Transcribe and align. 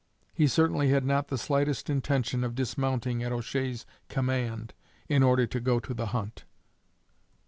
He 0.33 0.47
certainly 0.47 0.89
had 0.89 1.05
not 1.05 1.27
the 1.27 1.37
slightest 1.37 1.87
intention 1.87 2.43
of 2.43 2.55
dismounting 2.55 3.21
at 3.21 3.31
O'Shea's 3.31 3.85
command 4.09 4.73
in 5.07 5.21
order 5.21 5.45
to 5.45 5.59
go 5.59 5.79
to 5.79 5.93
the 5.93 6.07
hunt. 6.07 6.43